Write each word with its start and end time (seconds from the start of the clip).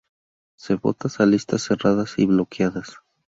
Se 0.57 0.73
vota 0.73 1.09
a 1.19 1.27
listas 1.27 1.61
cerradas 1.61 2.15
y 2.17 2.25
bloqueadas. 2.25 2.95